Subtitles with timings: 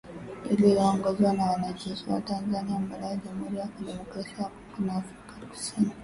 [0.51, 5.91] Iliyoongozwa na wanajeshi wa Tanzania, Malawi, Jamhuri ya kidemokrasia ya Kongo na Afrika kusini.